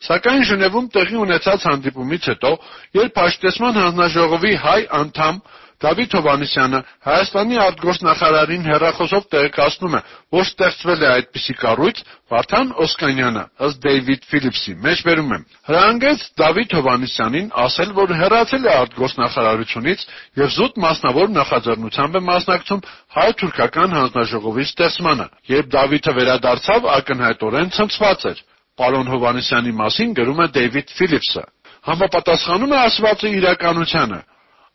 [0.00, 2.52] Սակայն Ժնևում տեղի ունեցած հանդիպումից հետո,
[2.96, 5.42] երբ հաշտեցման հանձնաժողովի հայ անդամ
[5.80, 10.00] Դավիթ Հովանեսյանը Հայաստանի արտգործնախարարին հերախոսով տեղեկացնում է,
[10.36, 15.38] որ ստեղծվել է այդպիսի կառույց, Վարդան Օսկանյանը, ըստ Դեյվիդ Ֆիլիպսի, մեջբերում է.
[15.70, 20.00] հրանգեց Դավիթ Հովանեսյանին ասել, որ հեռացել է արտգործնախարարությունից
[20.40, 22.84] եւ զուտ մասնավոր նախաձեռնությամբ է մասնակցում
[23.16, 28.44] հայ-թուրքական հանձնաժողովի ստեղծմանը, երբ Դավիթը վերադարձավ, ակնհայտորեն ցնցված էր։
[28.80, 31.42] Պարոն Հովանեսյանի մասին գրում է Դեյվիդ Ֆիլիպսը։
[31.90, 34.18] Համապատասխանում է ասվածը իրականությանը։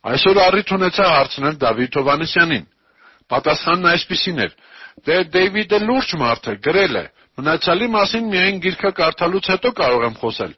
[0.06, 2.66] Այսօր առիթ ունեցա հարցնել Դավիթ Հովանեսյանին։
[3.32, 4.52] Պատասխանն այսպիսին էր.
[5.06, 7.04] Դե Դեյվիդը լուրջ մարդ է, գրել է։
[7.40, 10.54] Մնացյալի մասին միայն գիրքը կարդալուց հետո կարող եմ խոսել։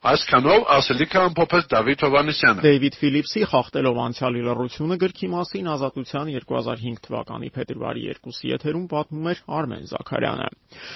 [0.00, 7.50] Այսքանով ասելիքը ամփոփեց Դավիթ Հովանեսյանը։ Դեյվիդ Ֆիլիպսի խախտելով անցյալի լռությունը գրքի մասին Ազատության 2005 թվականի
[7.52, 10.48] փետրվարի 2-ի եթերում պատմում էր Արմեն Զաքարյանը։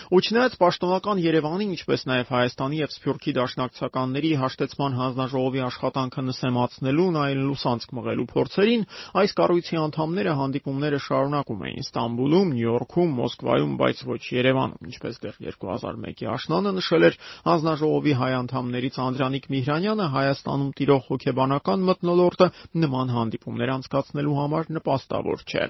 [0.08, 7.40] Ու չնայած պաշտոնական Երևանի, ինչպես նաև Հայաստանի եւ Սփյուռքի դաշնակցականների հաշտեցման հանձնաժողովի աշխատանքը նսեմացնելու, նայել
[7.44, 8.86] լուսանցք մղելու փորձերին,
[9.20, 16.30] այս կառույցի անդամները հանդիպումները շարունակում էին Ստամբուլում, Նյու-Յորքում, Մոսկվայում, բայց ոչ Երևանում, ինչպես դեռ 2001-ի
[16.34, 22.46] աշնանը նշել էր հանձնաժողովի հայ անդամներից կողմից Անդրանիկ Միհրանյանը Հայաստանում տիրող հոգեբանական մթնոլորտը
[22.78, 25.64] նման հանդիպումներ անցկացնելու համար նպաստավոր չէ։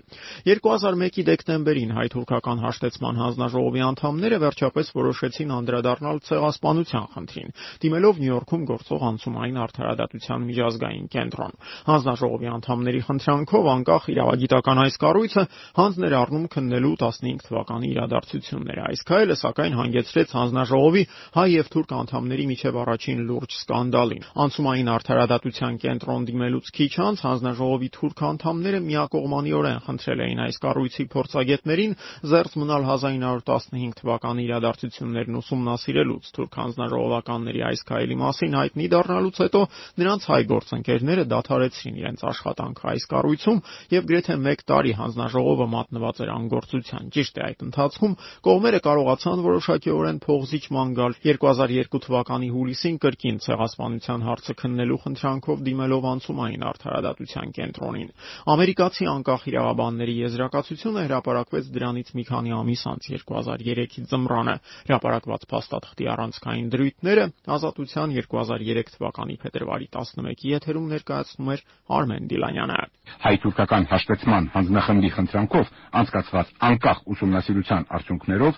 [0.45, 7.51] 2001-ի դեկտեմբերին հայ-թուրքական հաշտեցման հանձնաժողովի անդամները վերջապես որոշեցին անդրադառնալ ցեղասպանության խնդրին,
[7.85, 11.55] դիմելով Նյու Յորքում գործող անցումային արդարադատության միջազգային կենտրոն։
[11.89, 15.45] Հանձնաժողովի անդամների խնդրանքով անկախ իրավագիտական այս կառույցը
[15.79, 21.95] հանձն էր առնում քննելու 15 թվականի իրադարձությունները։ Այս քայլը սակայն հանգեցրեց հանձնաժողովի հայ եւ թուրք
[21.95, 29.81] անդամների միջև առաջին լուրջ սկանդալին։ Անցումային արդարադատության կենտրոն դիմելուց քիչ անց հանձնաժողովի թուրք անդամները միակողմանիորեն
[29.85, 31.97] խնդրել էին այս կառույցի փորձագետներին
[32.35, 39.63] զերծ մնալ 1915 թվականի իրադարձություններն ուսումնասիրելուց։ Թուրք հանձնաժողովականների այս քայլի մասին հայտնի դառնալուց հետո
[40.05, 43.61] նրանց հայ գործընկերները դադարեցրին իրենց աշխատանքը այս կառույցում
[43.95, 50.19] եւ գրեթե 1 տարի հանձնաժողովը մատնված էր անգործության։ Ճիշտ է, այդ ընթացքում կողմերը կարողացան որոշակիորեն
[50.25, 58.09] փողզիջման գալ 2002 թվականի հուլիսին կրկին ցեղասպանության հարցը քննելու խնդրանքով դիմելով անցումային արդարադատության կենտրոնին։
[58.55, 64.57] Ամերիկացի անկախ իրավաբանների եզրակացությունը հրապարակվեց դրանից մի քանի ամիս անց 2003-ի ձմռանը։
[64.89, 71.61] Հրապարակված փաստաթղթի առանցքային դրույթները Ազատության 2003 թվականի փետրվարի 11-ի եթերում ներկայացնում էր
[71.95, 72.79] Արմեն Դիլանյանը։
[73.25, 78.55] Հայ-թուրքական հաշտեցման հանձնախմբի խնդրանքով անցկացված անկախ ուսումնասիրության արդյունքներով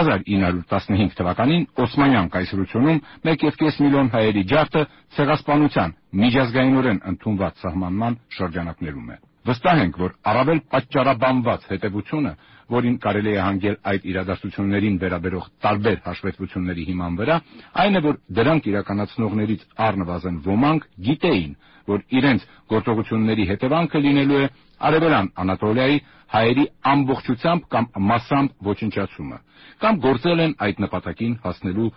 [0.00, 4.82] 1915 թվականին Օսմանյան կայսրությունում 1.5 միլիոն հայերի ջարդը
[5.16, 9.16] ցեղասպանության միջազգայինորեն ընդունված սահմանման շրջանակներում է։
[9.50, 12.32] Վստահ ենք, որ առավել պատճառաբանված հետևությունը,
[12.70, 17.36] որին կարելի է հանգել այդ իրադարձություններին վերաբերող տարբեր հաշվետվությունների հիման վրա,
[17.82, 21.54] այն է, որ դրանք իրականացնողներից առնվազն ոմանք գիտեին,
[21.90, 24.50] որ իրենց գործողությունների հետևանքը լինելու է
[24.80, 25.96] Արևելյան Անատոլիայի
[26.30, 29.38] հայերի ամբողջությամբ կամ մասամբ ոչնչացումը,
[29.82, 31.90] կամ գործել են այդ նպատակին հասնելու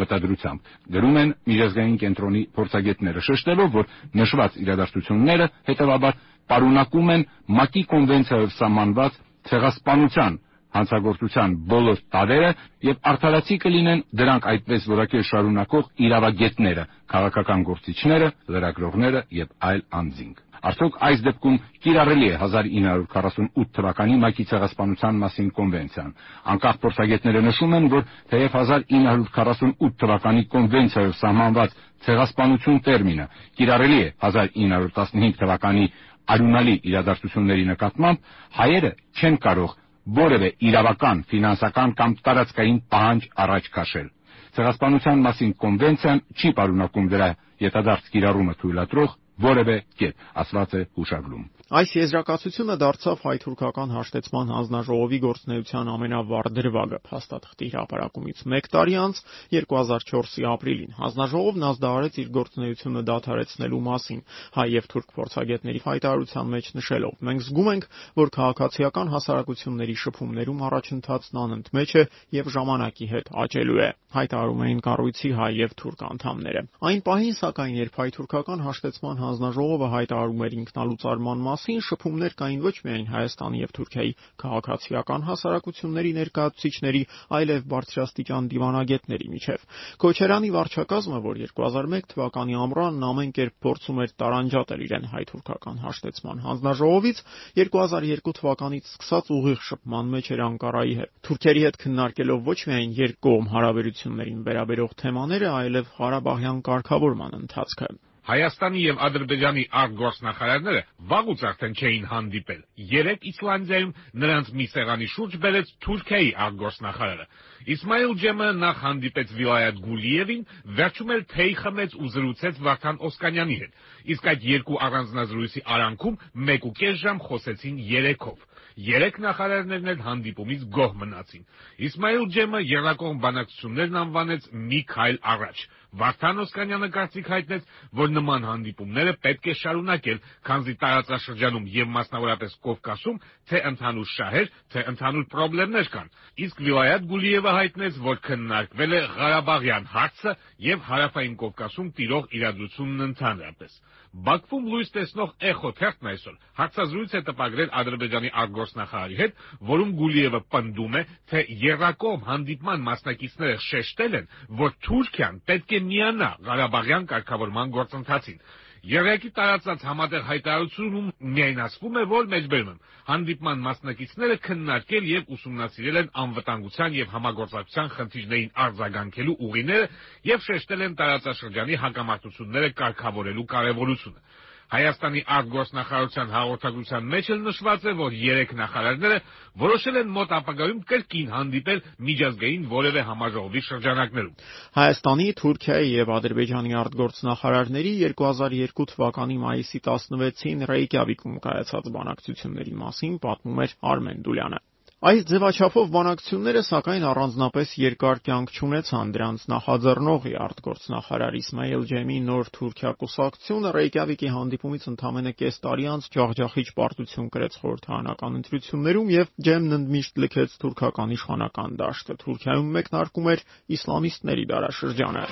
[0.00, 0.60] մտադրությամբ։
[0.94, 9.18] Գրում են միջազգային կենտրոնի փորձագետները, շեշտելով, որ նշված իրադարձությունները հետևաբար պարունակում են ՄԱԿ-ի կոնվենցիայով սահմանված
[9.50, 10.38] ցեղասպանության
[10.74, 12.50] հանցագործության բոլոր տարրերը
[12.86, 20.96] եւ արդարացի կլինեն դրանք այդպես որակել շարունակող իրավագետները, քաղաքական գործիչները, լրագրողները եւ այլ անձինք։ Արդյոք
[21.08, 26.10] այս դեպքում կիրառելի է 1948 թվականի ՄԱԿ-ի ցեղասպանության մասին կոնվենցիան։
[26.52, 35.40] Անկախ փորձագետները նշում են, որ թեև 1948 թվականի կոնվենցիայով սահմանված ցեղասպանություն տերմինը կիրառելի է 1915
[35.40, 35.84] թվականի
[36.30, 38.18] արյունալի իրադարձությունների նկատմամբ,
[38.60, 39.76] հայերը չեն կարող
[40.20, 44.08] որևէ իրավական, ֆինանսական կամ տարածքային պահանջ առաջ քաշել։
[44.56, 47.28] Ցեղասպանության մասին կոնվենցիան չի պարունակում դրա
[47.64, 55.90] յետադարձ կիրառումը թույլատրող որևէ կետ, ասված է հուշագրում։ Այս եզրակացությունը դարձավ հայ-թուրքական հաշտեցման հանձնաժողովի գործնեության
[55.92, 59.20] ամենավառ դրվագը փաստաթղթի հրապարակումից 1 տարի անց
[59.54, 64.24] 2004-ի ապրիլին։ Հանձնաժողովն ազդարարեց իր գործնեությունը դադարեցնելու մասին
[64.58, 67.14] հայ եւ թուրք փորձագետների հայտարարության մեջ նշելով.
[67.30, 72.04] «Մենք զգում ենք, որ քաղաքացիական հասարակությունների շփումներում առաջընթացն անընդմեջ է
[72.40, 77.74] եւ ժամանակի հետ աճելու է», հայտարարում էին կառույցի հայ եւ թուրք անդամները։ Այն պահին, սակայն,
[77.78, 84.12] երբ հայ-թուրքական հաշտեցման հանձնաժողովը հայտարարում էր ինքնալուծարման մասին, շփումներ կային ոչ միայն Հայաստանի եւ Թուրքիայի
[84.42, 87.02] քաղաքացիական հասարակությունների ներկայացուցիչների,
[87.38, 89.64] այլև բարձրաստիճան դիվանագետների միջև։
[90.04, 97.22] Քոչարյանի վարչակազմը, որ 2001 թվականի ամռանն ամեն կերպ փորձում էր տարանջատել իրեն հայ-թուրքական հաշտեցման հանձնաժողովից,
[97.60, 103.50] 2002 թվականից սկսած ուղիղ շփման մեջ էր Անկարայի հետ։ Թուրքերի հետ քննարկելով ոչ միայն երկկողմ
[103.54, 107.92] հարաբերություններին վերաբերող թեմաները, այլև Ղարաբաղյան կարգավորման ընթացքը։
[108.30, 115.72] Հայաստանի եւ Ադրբեջանի արտգործնախարարները վաղուց արդեն չէին հանդիպել։ Երեք Իսլանդիայում նրանց մի սեղանի շուրջ բերեց
[115.86, 117.26] Թուրքիայի արտգործնախարարը։
[117.74, 120.44] Իսմայիլ Ջեմը նախ հանդիպեց Վիլայետ Գուլիևին,
[120.78, 123.82] վերջում էլ թեյ խմեց ու զրուցեց Վարդան Օսկանյանի հետ։
[124.14, 128.46] Իսկ այդ երկու առանձնազրույցի արանքում 1.5 ժամ խոսեցին երեքով։
[128.80, 131.42] Երեք նախարարներն էլ հանդիպումից գոհ մնացին։
[131.90, 137.64] Իսմայիլ Ջեմը երրակողմ բանակցություններն անվանեց մի քայլ առաջ։ Վարդան Օսկանյանը կարծիք հայտնեց,
[137.98, 143.18] որ նման հանդիպումները պետք է շարունակել, քանզի տարածաշրջանում եւ մասնավորապես Կովկասում
[143.50, 146.12] թե ընդհանուր շահեր, թե ընդհանուր խնդիրներ կան։
[146.46, 150.36] Իսկ Վիլայետ Գուլիևը հայտնեց, որ քննարկվել է Ղարաբաղյան հարցը
[150.70, 156.38] եւ հարավային Կովկասում տիրող իրադրությունն ընդհանրապես։ Բաքվում լույս տեսնող Էխո թերթն այսօր.
[156.60, 159.36] Հարցազրույց է տպագրել Ադրբեջանի արտգործնախարարի հետ,
[159.70, 164.26] որում Գուլիևը պնդում է, թե երրակողմ հանդիպման մասնակիցները շեշտել են,
[164.62, 168.42] որ Թուրքիան պետք է միանա Ղարաբաղյան կարգավորման գործընթացին։
[168.88, 172.78] Եղեգի տարածած համատեղ հայտարարությունում միայն ասվում է, որ մեջբերում
[173.10, 179.90] հանդիպման մասնակիցները քննարկել եւ ուսումնասիրել են անվտանգության եւ համագործակցության խնդիրներին արձագանքելու ուղիները
[180.30, 184.24] եւ շեշտել են տարածաշրջանի հակամարտությունները կարգավորելու կարեւորությունը։
[184.70, 189.16] Հայաստանի արտգործնախարարության հաղորդագրության մեջ էլ նշված է, որ երեք նախարարները
[189.62, 194.46] որոշել են մոտ ապագայում կրկին հանդիպել միջազգային որևէ համաժողովի շրջանակներում։
[194.78, 203.78] Հայաստանի, Թուրքիայի եւ Ադրբեջանի արտգործնախարարների 2002 թվականի մայիսի 16-ին Ռեյկյավիկում կայացած բանակցությունների մասին պատմում էր
[203.90, 204.66] Արմեն Դուլյանը։
[205.00, 212.90] Այս ձևաչափով բանակցությունները սակայն առանձնապես երկար կյանք չունեցան դրանց նախաձեռնողի արտգործնախարար Իսմայել Ջեմի նոր Թուրքիա
[213.00, 220.20] կուսակցությունը Ռեյկյավիկի հանդիպումից ընդամենը կես տարի անց ջախջախիչ պարտություն կրեց խորհրդարանական ընտրություններում եւ Ջեմն ընդմիշտ
[220.20, 223.44] լքեց թուրքական իշխանական դաշտը։ Թուրքիայում մեկնարկում էր
[223.80, 225.24] իսլամիստների դարաշրջանը։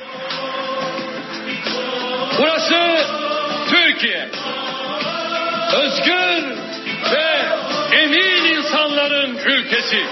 [2.40, 2.82] Burası
[3.68, 4.22] Türkiye.
[5.84, 6.40] Özgür
[7.12, 7.28] ve
[8.00, 8.37] emin
[9.44, 10.06] Türk ülkesi.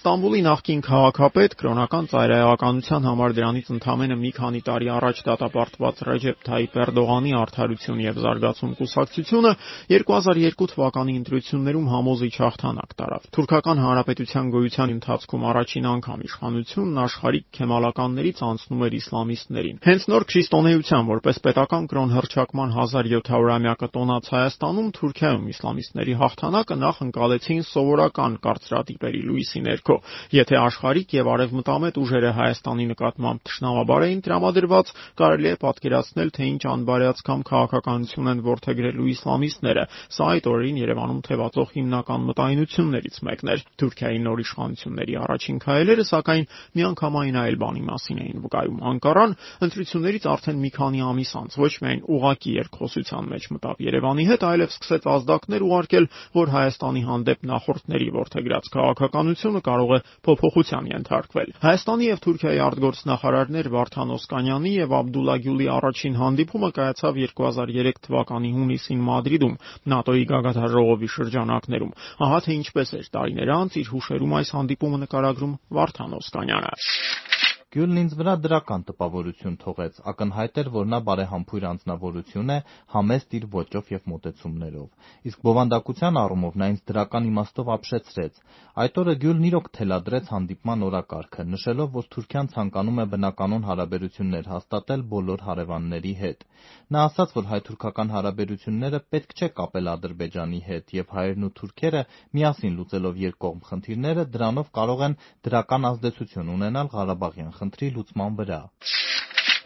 [0.00, 6.78] Ստամբուլի նախկին քաղաքապետ կրոնական ծայրահեղականության համար դրանից ընդամենը մի քանի տարի առաջ դատապարտված Ռեջեփ Թայիպ
[6.84, 9.52] Էրդողանի արդարություն եւ զարգացում կուսակցությունը
[9.92, 18.42] 2002 թվականի ընտրություններում համոզիչ հաղթանակ տարավ։ Թուրքական հանրապետության գոյության ընթացքում առաջին անգամ իշխանությունն աշխարհիկ քեմալականներից
[18.48, 26.18] անցնում էր իսլամիստներին։ Հենց նոր քրիստոնեության որպես պետական կրոն հրճակման 1700-ամյակը տոնած Հայաստանում Թուրքիայում իսլամիստների
[26.24, 33.40] հաղթանակը նախ ընկալեցին սովորական կարծրատիպերի լույսի ներքո դեպքում, եթե աշխարհիկ եւ արևմտամետ ուժերը Հայաստանի նկատմամբ
[33.50, 40.28] ճշնամաբար էին տրամադրված, կարելի է պատկերացնել, թե ինչ անբարյաց կամ քաղաքականություն են ворթեգրելու իսլամիստները։ Սա
[40.30, 46.44] այդ օրերին Երևանում թևածող հիմնական մտայնություններից մեկն էր։ Թուրքիայի նոր իշխանությունների առաջին քայլերը, սակայն,
[46.80, 52.04] միանգամայն այլ բանի մասին էին վկայում։ Անկարան ընտրություններից արդեն մի քանի ամիս անց ոչ միայն
[52.20, 56.06] ուղակի երկխոսության մեջ մտավ Երևանի հետ, այլև սկսեց ազդակներ ուղարկել,
[56.40, 64.12] որ Հայաստանի հանդեպ նախորդների ворթեգրած քաղաքականությունը կարող է փոփոխության ենթարկվել։ Հայաստանի եւ Թուրքիայի արտգործնախարարներ Վարդան
[64.16, 69.56] Օսկանյանի եւ Աբդուլլա Գյուլի առաջին հանդիպումը կայացավ 2003 թվականի հունիսին Մադրիդում
[70.00, 71.94] ՆԱՏՕ-ի գագաթաժողովի շրջանակներում։
[72.28, 77.39] Ահա թե ինչպես էր տարիներ անց իր հուշերում այս հանդիպումը նկարագրում Վարդան Օսկանյանը։
[77.70, 82.56] Գյուլն ինձ վրա դրական տպավորություն թողեց, ակնհայտ էր, որ նա բարեհամբույր անձնավորություն է,
[82.94, 88.40] համեստ իր ոճով և մոտեցումներով։ Իսկ բովանդակության առումով նա ինձ դրական իմաստով ապշեցրեց։
[88.80, 95.06] Այդ օրը Գյուլն իրոք թելադրեց հանդիպման օրակարգը, նշելով, որ Թուրքիան ցանկանում է բնականոն հարաբերություններ հաստատել
[95.14, 96.44] բոլոր հարևանների հետ։
[96.90, 102.02] Նա ասաց, որ հայ-թուրքական հարաբերությունները պետք չէ կապել Ադրբեջանի հետ, և հայերն ու թուրքերը
[102.36, 108.60] միասին լուծելով երկկողմ խնդիրները, դրանով կարող են դրական ազդեցություն ունենալ Ղարաբաղյան խնդրի լուծման վրա։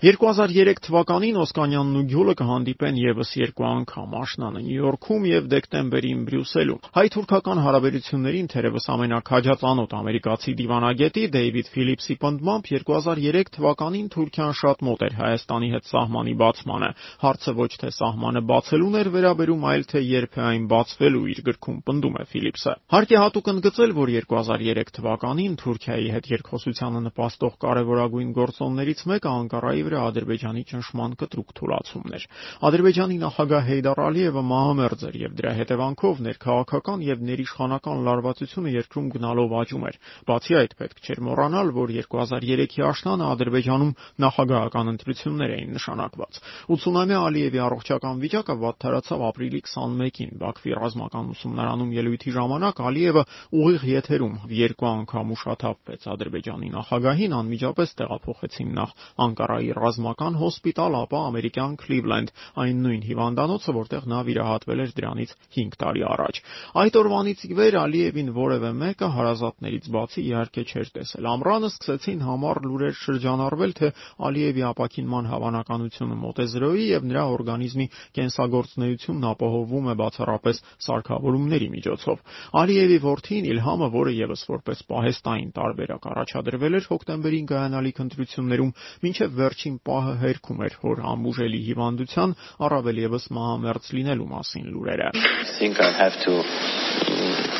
[0.02, 6.88] 2003 թվականին Օսկանյանն ու Գյուլը կհանդիպեն եւս երկու անգամ՝ աշնանը Նյու Յորքում եւ դեկտեմբերին Բրյուսելում։
[6.94, 15.14] Հայ-թուրքական հարաբերություններին թերևս ամենակաջածանոթ ամերիկացի դիվանագետի Դեյվիդ Ֆիլիպսի պնդմամբ 2003 թվականին Թուրքիան շատ մոտ էր
[15.14, 16.90] Հայաստանի հետ սահմանի բացմանը։
[17.24, 21.78] Հարցը ոչ թե սահմանը բացելուն էր վերաբերում, այլ թե երբ է այն բացվելու իր գրքում
[21.88, 28.30] պնդում է Ֆիլիպսը։ Հարկ է հատուկ ընդգծել, որ 2003 թվականին Թուրքիայի հետ երկխոսությանը նպաստող կարևորագույն
[28.34, 32.24] գործոններից մեկը Անկարայի վրա Ադրբեջանի ճնշման կտրուկ թուլացումն էր։
[32.68, 39.54] Ադրբեջանի նախագահ Հեյդար Ալիևը մահամերձ էր եւ դրա հետևանքով ներքաղաքական եւ ներիշխանական լարվածությունը երկրում գնալով
[39.64, 43.92] աճում էր։ Բացի այդ, պետք չէր մոռանալ, որ 2003-ի աշնանը Ադրբեջանում
[44.24, 46.40] նախագահական ընտրություններ էին նշանակված։
[46.74, 53.24] 80-ամյա Ալիևի առողջական վիճակը վատթարացավ ապրիլի 21-ին Բաքվի ռազմական ուսումնարանում ելույթի ժամանակ Ալիևը
[53.64, 61.74] ուղիղ եթերում երկու անգամ ուշաթափվեց Ադրբեջանի նախագահին անմիջապես տեղափոխեցին նախ Անկարայի ռազմական հոսպիտալ, ապա ամերիկյան
[61.82, 62.32] Cleveland,
[62.64, 66.40] այն նույն հիվանդանոցը, որտեղ նա վիրահատվել էր դրանից 5 տարի առաջ։
[66.84, 72.60] Այդ օրվանից ի վեր Ալիևին որևէ մեկը հարազատներից բացի իհարկե չէր տեսել։ Ամռանը սկսեցին համառ
[72.64, 73.88] լուրեր շրջանառվել, թե
[74.28, 77.86] Ալիևի ապակինման հավանականությունը մոտ է 0-ի եւ նրա օրգանիզմի
[78.18, 82.22] կենսագործունեությունն ապահովվում է բացառապես սարքավորումների միջոցով։
[82.64, 88.72] Ալիևի որդին Իլհամը, որը եւս որպես պահեստային տարբերակ առաջադրվել էր հոկտեմբերին կայանալիք ընտրություններում,
[89.04, 89.34] մինչև
[89.64, 92.34] վերջին պահը հերքում էր հոր ամուժելի հիվանդության,
[92.68, 95.08] առավել եւս մահամերձ լինելու մասին լուրերը։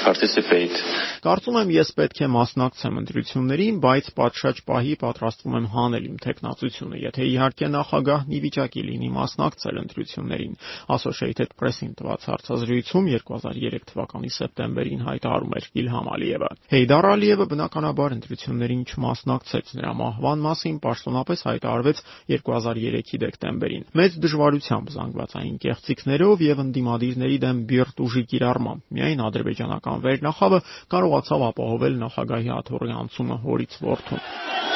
[0.04, 0.76] participate.
[1.24, 6.98] Կարծում եմ ես պետք է մասնակցեմ ընտրություններին, բայց պատշաճ պահի պատրաստվում եմ հանել իմ տեխնացությունը,
[7.04, 10.58] եթե իհարկե նախագահն ի վիճակի լինի մասնակցել ընտրություններին,
[10.94, 18.84] Associated Press-ին տված հարցազրույցում 2003 թվականի սեպտեմբերին հայտարարում էր Իլհամ Ալիևը։ Հեյդար Ալիևը բնականաբար ընտրություններին
[18.84, 27.64] չմասնակցեց, նրա մահվան մասին պաշտոնապես հայտարարվեց 2003-ի դեկտեմբերին։ Մեծ դժվարությամբ զանգվածային կեղծիքներով եւ ընդդիմադիրների դեմ
[27.70, 29.24] բիրտ ուժի կիրառմամբ միայն
[29.54, 30.58] ադրբեջանական վերնախավը
[30.94, 34.73] կարողացավ ապահովել նախագահի աթոռի անցումը հորից որդուն։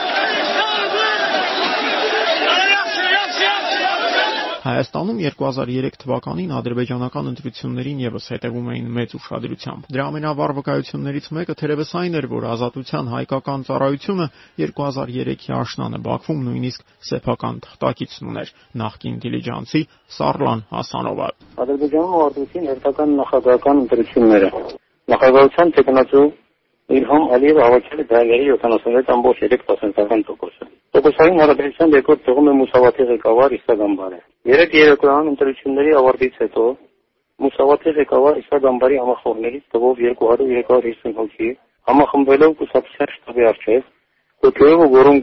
[4.59, 11.93] Հայաստանում 2003 թվականին ադրբեջանական ընտրություններին եւս հետևում էին մեծ ուշադրությամբ։ Դրա ամենավառ վկայություններից մեկը թերևս
[12.01, 14.27] այն էր, որ Ազատության հայկական ծառայությունը
[14.63, 19.85] 2003-ի աշնանը Բաքվում նույնիսկ սեփական թղթակիցն ուներ՝ նախկին դիլիջանցի
[20.19, 21.31] Սարլան Հասանովը։
[21.63, 24.51] Ադրբեջանում արդյունքին հերթական նախագահական ընտրությունները։
[25.15, 26.27] Նախագահության տեխնացու
[26.99, 34.17] Իլհամ Ալիևը հավաքել է դայների 76.3%-ը։ Տոկոսային հարաբերության երկրորդ տողում է Մուսավաթի ղեկավար Իսա Գամբարը։
[34.51, 36.65] Երեք երեկոյան ընտրությունների ավարտից հետո
[37.45, 41.51] Մուսավաթի ղեկավար Իսա Գամբարի համախոհներից տվով 200-350 հոգի
[41.91, 43.87] համախմբվելով կուսակցության շտաբի առջև,
[44.43, 45.23] կոչելով ու գորոն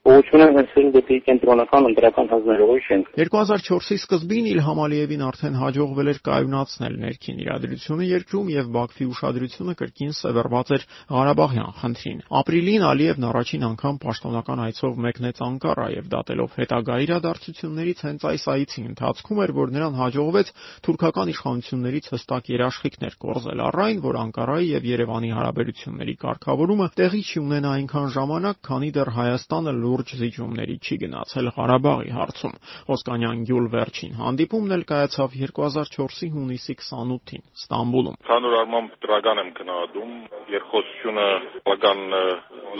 [0.00, 6.10] գոչյունով Ուղղություն են հնցել դեպի կենտրոնական ընտրական հանձնարարողի շենք։ 2004-ի սկզբին Իլհամ Ալիևին արդեն հաջողվել
[6.10, 13.26] էր կայունացնել ներքին իրադրությունը երկրում եւ Բաքվի ուշադրությունը կրկին սևեռված էր Ղարաբաղյան խնդրին։ Ապրիլին Ալիևն
[13.30, 19.52] առաջին անգամ պաշտոնական այցով մեկնեց Անկարա եւ դատելով հետագա իրադարձություններից հենց այս այցի ընթացքում էր,
[19.60, 20.48] որ նրան հաջողվեց
[20.80, 27.38] թուրքական իշխանություններից հստակ երաշխիքներ կորզել առ այն, որ Անկարայի եւ Երևանի հարաբերությունների կարգավորումը տեղի չի
[27.40, 32.54] ունենա այնքան ժամանակ, քանի դեռ Հայաստանը լուրջ զիջումների չի գնացել Ղարաբաղի հարցում։
[32.94, 40.12] Օսկանյան Գյուլ վերջին հանդիպումն էլ կայացավ 2004-ի հունիսի 28-ին Ստամբուլում։ Ցանուր արմամբ դրական եմ գնահատում,
[40.54, 41.26] երկխոսությունը
[41.70, 42.04] բական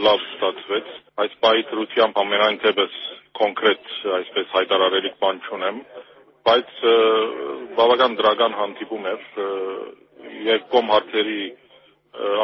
[0.06, 0.92] լավ ստացվեց։
[1.24, 3.00] Այս պահի դրությամբ ամենայն դեպս
[3.40, 5.80] կոնկրետ այսպես հայտարարելի բան չունեմ,
[6.48, 6.70] բայց
[7.78, 9.24] բավական դրական հանդիպում էր
[10.50, 11.40] երկկողմ հարցերի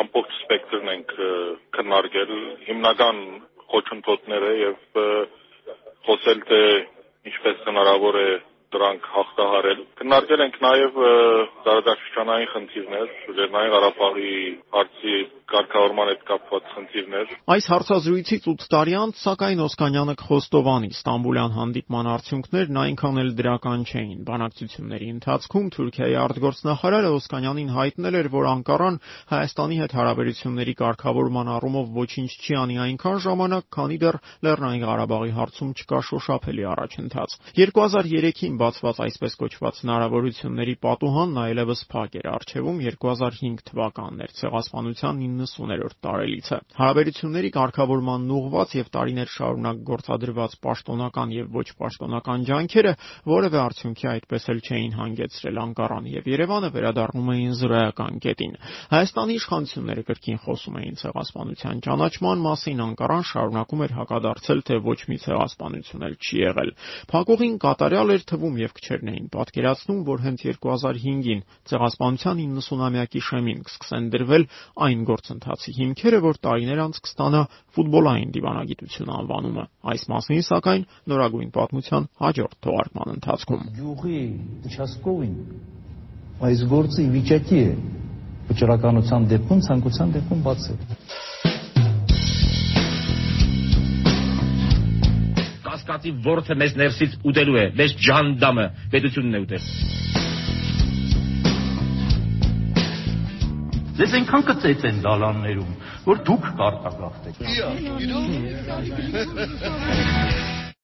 [0.00, 1.12] ամբողջ սպեկտրն ենք
[1.76, 2.32] քննարկել
[2.68, 3.20] հիմնական
[3.72, 5.00] խոչընդոտները եւ
[6.08, 6.60] խոսել թե
[7.30, 8.28] ինչպես հնարավոր է
[8.76, 11.00] դրանք հաղթահարել։ Քննարկել ենք նաև
[11.66, 14.36] տարածաշրջանային խնդիրներ, Լեռնային Ղարաբաղի
[14.76, 22.08] հարցի կարգավորման հետ կապված խնդիրներ։ Այս հարցազրույցից 8 տարի անց, սակայն Օսկանյանը կխոստովանի Ստամբուլյան հանդիպման
[22.12, 28.98] արդյունքներն այնքան էլ դրական չէին։ Բանակցությունների ընթացքում Թուրքիայի արտգործնախարարը Օսկանյանին հայտնել էր, որ Անկարան
[29.30, 35.70] Հայաստանի հետ հարաբերությունների կարգավորման առումով ոչինչ չի անի այնքան ժամանակ, քանի դեռ Լեռնային Ղարաբաղի հարցում
[35.78, 44.22] չկա շոշափելի առաջընթաց։ 2003-ին բացված այսպես կոչված հնարավորությունների պատուհանն այլևս փակ էր արժևում 2005 թվականն
[44.26, 52.46] էր ցեղասպանության 90-րդ տարելիցը։ Հարաբերությունների կարգավորման ուղղված եւ տարիներ շարունակ գործադրված պաշտոնական եւ ոչ պաշտոնական
[52.50, 52.92] ջանքերը
[53.30, 58.56] որևէ արդյունքի այդպես էլ չէին հանգեցրել Անկարան եւ Երևանը վերադառնում էին զրոյական կետին։
[58.96, 65.18] Հայաստանի իշխանությունները կրկին խոսում էին ցեղասպանության ճանաչման մասին, Անկարան շարունակում էր հակադարձել, թե ոչ մի
[65.26, 66.70] ցեղասպանություն էլ չի եղել։
[67.12, 74.06] Փակուղին կատարյալ էր թվում եւ քչերն էին պատկերացնում, որ հենց 2005-ին ցեղասպանության 90-ամյակի շեմին կսկսեն
[74.14, 74.46] դրվել
[74.86, 77.42] այն գործընթացի հիմքերը, որ տարիներ անց կստանա
[77.76, 84.22] ֆուտբոլային դիվանագիտություն անվանումը։ Այս մասին, սակայն, նորագույն պատմության հաջորդ թողարկման ընթացքում։ Գյուղի
[84.76, 85.36] Չասկովին
[86.46, 87.68] այս գործը ի վիճակի է
[88.50, 91.55] վճռականության դեպքում ցանկության դեպքում բացել։
[95.76, 99.62] կասկածի ворթը մեզ ներսից ուտելու է, մեզ ջանդամը պետությունն է ուտել։
[103.96, 105.72] Ձեզ այնքան կծեց են դալաններում,
[106.08, 107.68] որ դուք կարտագաղթեք։ Իա,
[108.96, 110.55] գիտու՞։